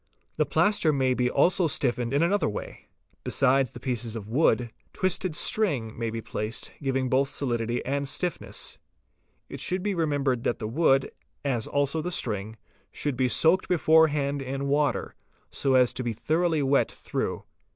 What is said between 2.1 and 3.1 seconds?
fo s= 8 Y \~) in another way.